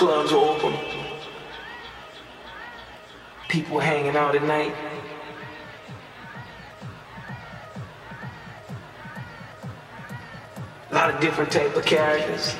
[0.00, 0.74] clubs were open.
[3.50, 4.74] People hanging out at night.
[10.90, 12.56] A lot of different type of characters.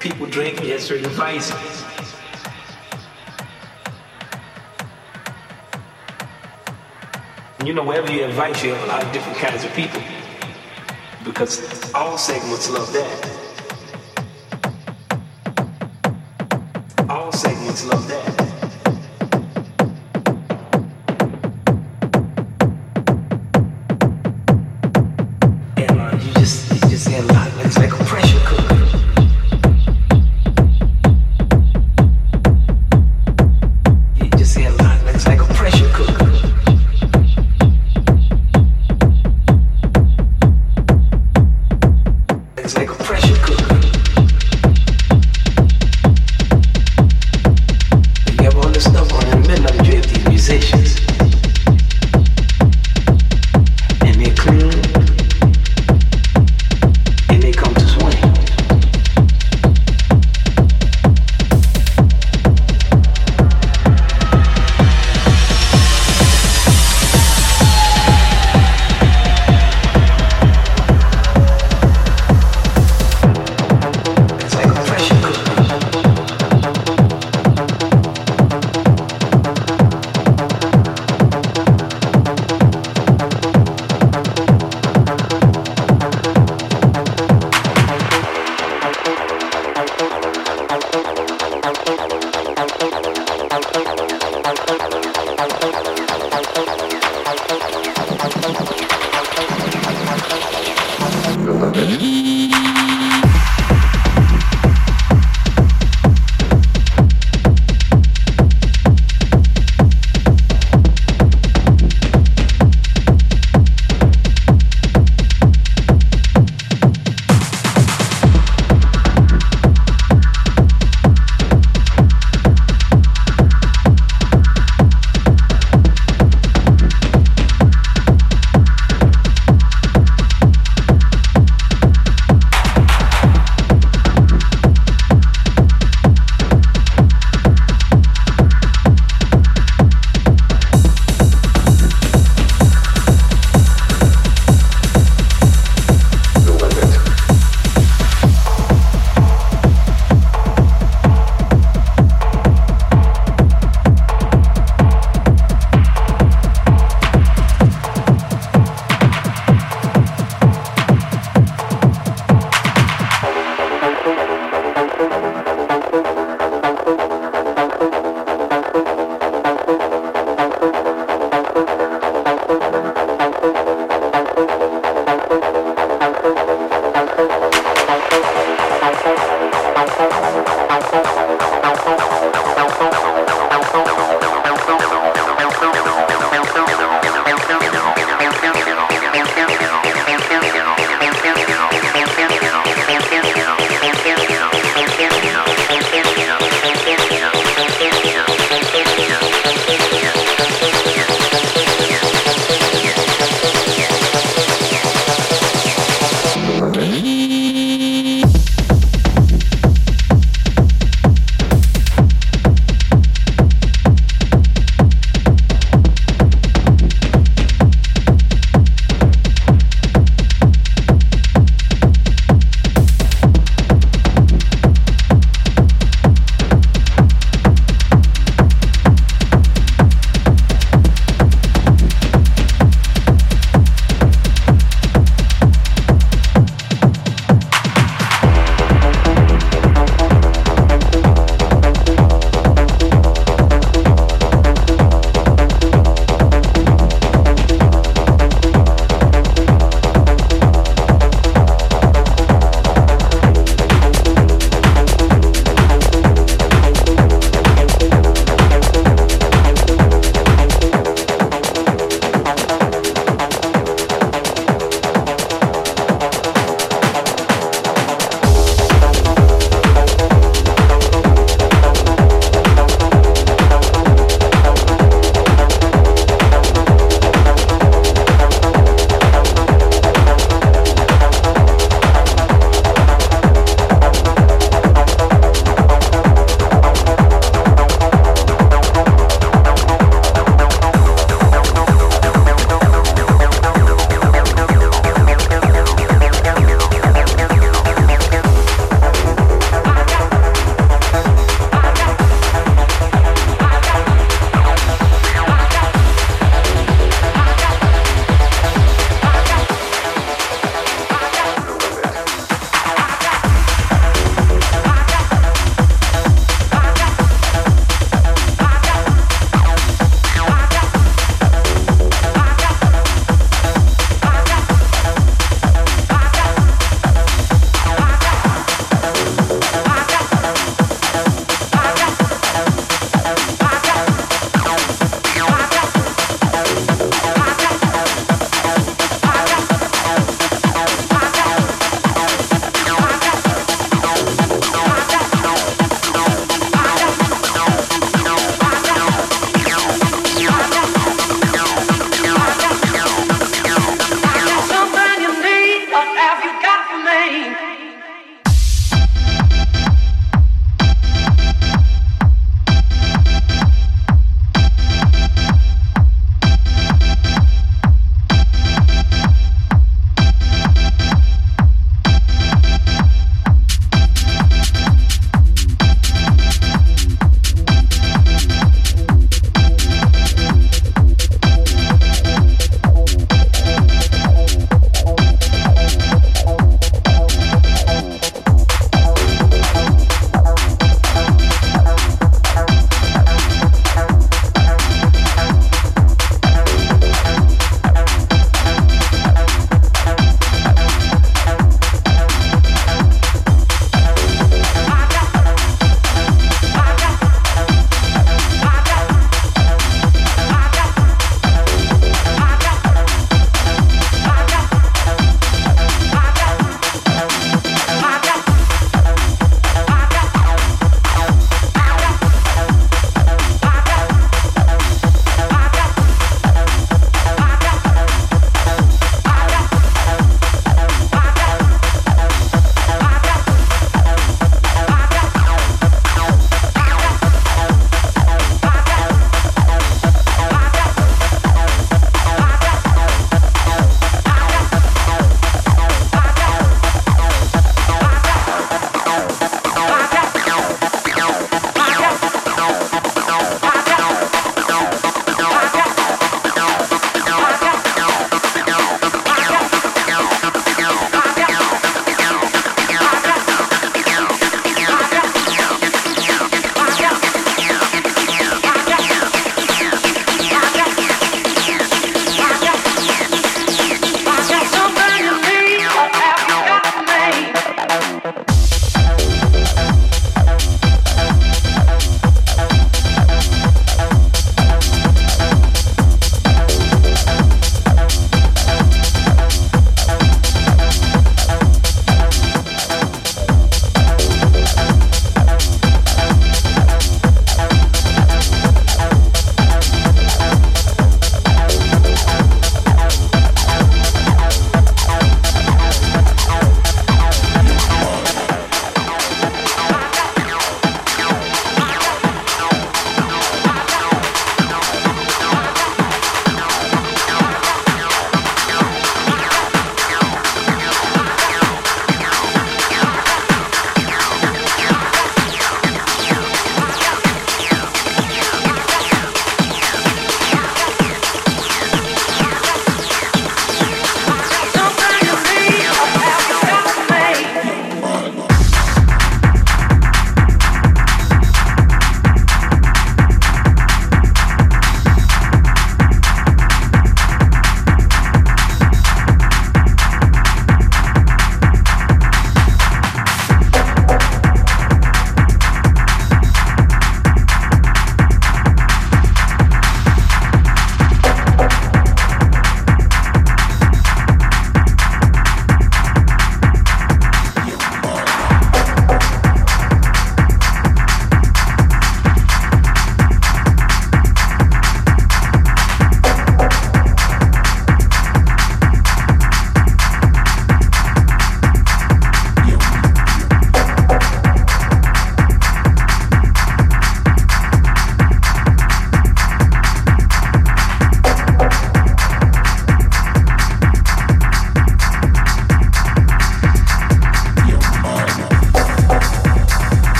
[0.00, 1.84] People drinking at certain vices.
[7.64, 10.02] You know, wherever you invite, you have a lot of different kinds of people.
[11.22, 13.28] Because all segments love that.
[17.10, 18.17] All segments love that.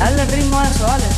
[0.00, 1.11] Alle primo eso sole.